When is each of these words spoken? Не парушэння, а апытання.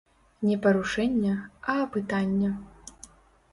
Не 0.51 0.55
парушэння, 0.63 1.35
а 1.73 1.77
апытання. 1.83 2.51